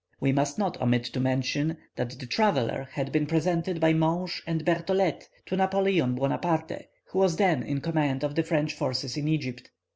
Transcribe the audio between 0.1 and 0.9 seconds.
We must not